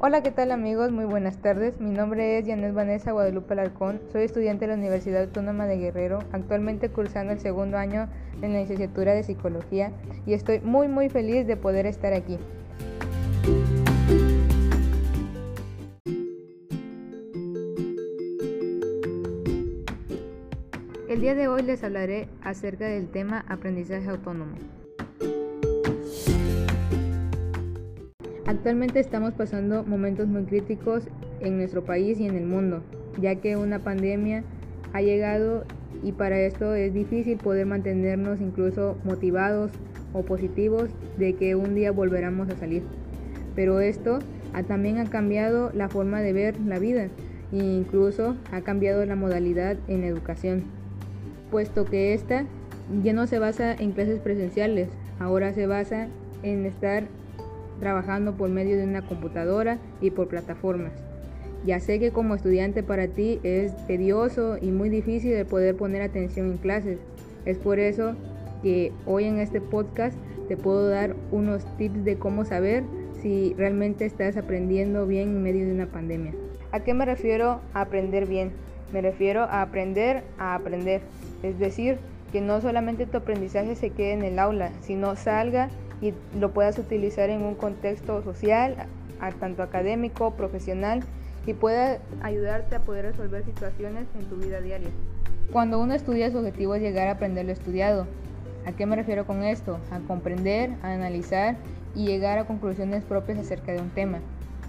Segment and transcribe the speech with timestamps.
[0.00, 0.92] Hola, ¿qué tal amigos?
[0.92, 1.80] Muy buenas tardes.
[1.80, 4.00] Mi nombre es Janet Vanessa Guadalupe Alarcón.
[4.12, 8.08] Soy estudiante de la Universidad Autónoma de Guerrero, actualmente cursando el segundo año
[8.40, 9.90] en la licenciatura de Psicología
[10.24, 12.38] y estoy muy muy feliz de poder estar aquí.
[21.08, 24.54] El día de hoy les hablaré acerca del tema aprendizaje autónomo.
[28.48, 31.02] Actualmente estamos pasando momentos muy críticos
[31.40, 32.82] en nuestro país y en el mundo,
[33.20, 34.42] ya que una pandemia
[34.94, 35.64] ha llegado
[36.02, 39.70] y para esto es difícil poder mantenernos incluso motivados
[40.14, 40.88] o positivos
[41.18, 42.84] de que un día volveremos a salir.
[43.54, 44.20] Pero esto
[44.66, 47.08] también ha cambiado la forma de ver la vida
[47.52, 50.62] e incluso ha cambiado la modalidad en educación,
[51.50, 52.46] puesto que esta
[53.04, 54.88] ya no se basa en clases presenciales,
[55.18, 56.08] ahora se basa
[56.42, 57.04] en estar
[57.80, 60.92] trabajando por medio de una computadora y por plataformas.
[61.64, 66.02] Ya sé que como estudiante para ti es tedioso y muy difícil de poder poner
[66.02, 66.98] atención en clases.
[67.44, 68.14] Es por eso
[68.62, 70.16] que hoy en este podcast
[70.48, 72.84] te puedo dar unos tips de cómo saber
[73.20, 76.32] si realmente estás aprendiendo bien en medio de una pandemia.
[76.70, 78.52] ¿A qué me refiero a aprender bien?
[78.92, 81.02] Me refiero a aprender a aprender.
[81.42, 81.98] Es decir,
[82.32, 86.78] que no solamente tu aprendizaje se quede en el aula, sino salga y lo puedas
[86.78, 88.76] utilizar en un contexto social,
[89.40, 91.00] tanto académico, profesional
[91.46, 94.90] y pueda ayudarte a poder resolver situaciones en tu vida diaria.
[95.52, 98.06] Cuando uno estudia su objetivo es llegar a aprender lo estudiado.
[98.66, 99.78] ¿A qué me refiero con esto?
[99.90, 101.56] A comprender, a analizar
[101.94, 104.18] y llegar a conclusiones propias acerca de un tema.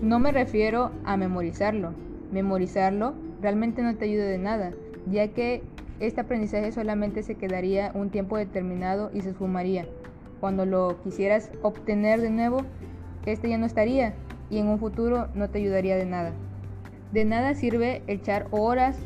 [0.00, 1.92] No me refiero a memorizarlo.
[2.30, 4.70] Memorizarlo realmente no te ayuda de nada,
[5.10, 5.62] ya que
[5.98, 9.86] este aprendizaje solamente se quedaría un tiempo determinado y se esfumaría.
[10.40, 12.62] Cuando lo quisieras obtener de nuevo,
[13.26, 14.14] este ya no estaría
[14.48, 16.32] y en un futuro no te ayudaría de nada.
[17.12, 18.96] De nada sirve echar horas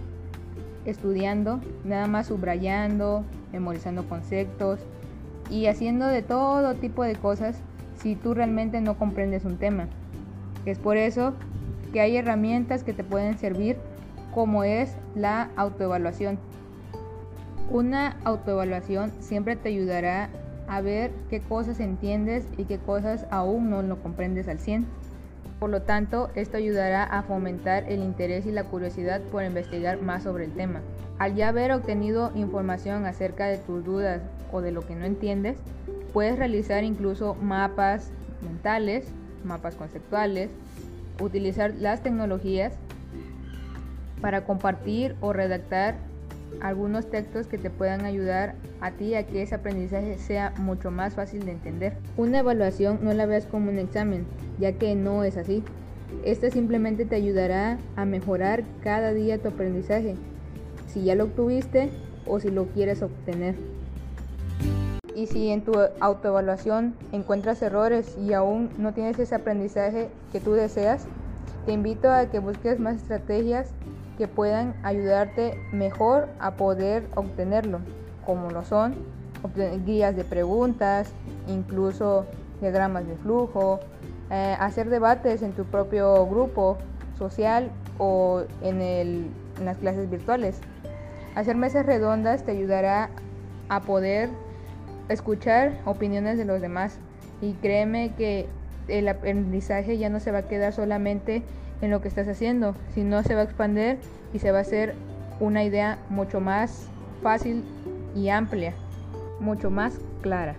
[0.85, 4.81] estudiando, nada más subrayando, memorizando conceptos
[5.51, 7.61] y haciendo de todo tipo de cosas
[7.97, 9.89] si tú realmente no comprendes un tema.
[10.67, 11.35] Es por eso
[11.93, 13.77] que hay herramientas que te pueden servir
[14.33, 16.39] como es la autoevaluación.
[17.71, 20.29] Una autoevaluación siempre te ayudará
[20.69, 24.87] a ver qué cosas entiendes y qué cosas aún no lo comprendes al 100.
[25.59, 30.25] Por lo tanto, esto ayudará a fomentar el interés y la curiosidad por investigar más
[30.25, 30.81] sobre el tema.
[31.19, 34.21] Al ya haber obtenido información acerca de tus dudas
[34.53, 35.57] o de lo que no entiendes,
[36.13, 38.11] puedes realizar incluso mapas
[38.43, 39.07] mentales,
[39.45, 40.51] mapas conceptuales,
[41.21, 42.75] utilizar las tecnologías
[44.21, 45.97] para compartir o redactar
[46.61, 51.15] algunos textos que te puedan ayudar a ti a que ese aprendizaje sea mucho más
[51.15, 51.97] fácil de entender.
[52.17, 54.27] Una evaluación no la veas como un examen,
[54.59, 55.63] ya que no es así.
[56.25, 60.15] Esta simplemente te ayudará a mejorar cada día tu aprendizaje,
[60.87, 61.91] si ya lo obtuviste
[62.27, 63.55] o si lo quieres obtener.
[65.15, 70.53] Y si en tu autoevaluación encuentras errores y aún no tienes ese aprendizaje que tú
[70.53, 71.07] deseas,
[71.67, 73.71] te invito a que busques más estrategias
[74.17, 77.81] que puedan ayudarte mejor a poder obtenerlo,
[78.25, 78.95] como lo son
[79.85, 81.13] guías de preguntas,
[81.49, 82.27] incluso
[82.61, 83.81] diagramas de flujo,
[84.31, 86.79] eh, hacer debates en tu propio grupo
[87.19, 89.31] social o en, en
[89.65, 90.61] las clases virtuales.
[91.35, 93.11] Hacer mesas redondas te ayudará
[93.69, 94.31] a poder
[95.09, 96.99] escuchar opiniones de los demás
[97.41, 98.49] y créeme que
[98.89, 101.43] el aprendizaje ya no se va a quedar solamente
[101.81, 103.99] en lo que estás haciendo, sino se va a expandir
[104.33, 104.95] y se va a hacer
[105.41, 106.89] una idea mucho más
[107.23, 107.65] fácil
[108.15, 108.75] y amplia,
[109.41, 110.55] mucho más clara.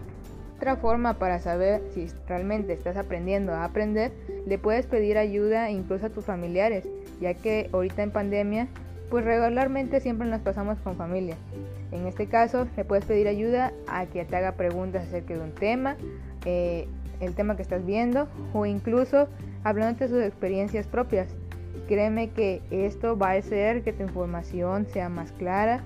[0.57, 4.13] Otra forma para saber si realmente estás aprendiendo a aprender,
[4.45, 6.87] le puedes pedir ayuda incluso a tus familiares,
[7.19, 8.67] ya que ahorita en pandemia,
[9.09, 11.35] pues regularmente siempre nos pasamos con familia.
[11.91, 15.51] En este caso, le puedes pedir ayuda a que te haga preguntas acerca de un
[15.51, 15.97] tema,
[16.45, 16.87] eh,
[17.19, 19.27] el tema que estás viendo, o incluso
[19.63, 21.35] hablando de sus experiencias propias.
[21.87, 25.83] Créeme que esto va a hacer que tu información sea más clara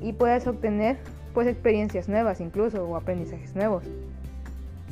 [0.00, 0.98] y puedas obtener
[1.34, 3.84] pues experiencias nuevas incluso o aprendizajes nuevos.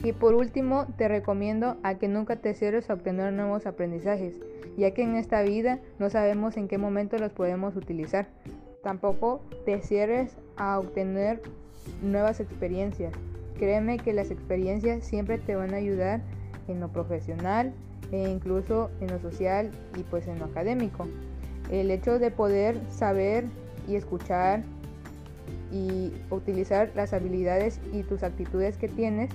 [0.02, 4.40] Y por último, te recomiendo a que nunca te cierres a obtener nuevos aprendizajes,
[4.78, 8.28] ya que en esta vida no sabemos en qué momento los podemos utilizar.
[8.82, 11.42] Tampoco te cierres a obtener
[12.02, 13.12] nuevas experiencias.
[13.60, 16.22] Créeme que las experiencias siempre te van a ayudar
[16.66, 17.74] en lo profesional,
[18.10, 21.06] e incluso en lo social y pues en lo académico.
[21.70, 23.44] El hecho de poder saber
[23.86, 24.62] y escuchar
[25.70, 29.28] y utilizar las habilidades y tus actitudes que tienes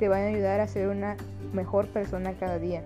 [0.00, 1.16] te van a ayudar a ser una
[1.52, 2.82] mejor persona cada día.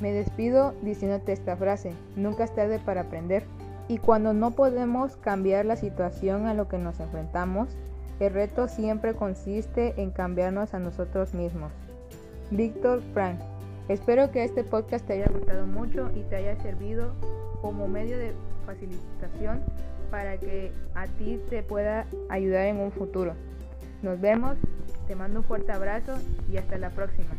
[0.00, 3.44] Me despido diciéndote esta frase, nunca es tarde para aprender.
[3.88, 7.76] Y cuando no podemos cambiar la situación a lo que nos enfrentamos,
[8.20, 11.72] el reto siempre consiste en cambiarnos a nosotros mismos.
[12.50, 13.38] Víctor Frank,
[13.88, 17.12] espero que este podcast te haya gustado mucho y te haya servido
[17.60, 18.32] como medio de
[18.66, 19.60] facilitación
[20.10, 23.34] para que a ti te pueda ayudar en un futuro.
[24.02, 24.56] Nos vemos,
[25.08, 26.18] te mando un fuerte abrazo
[26.52, 27.30] y hasta la próxima.